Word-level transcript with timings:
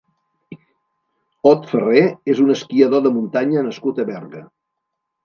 Ot 1.49 1.67
Ferrer 1.73 2.03
és 2.35 2.41
un 2.45 2.49
esquiador 2.53 3.05
de 3.09 3.13
muntanya 3.19 3.63
nascut 3.69 4.01
a 4.01 4.07
Berga. 4.09 4.43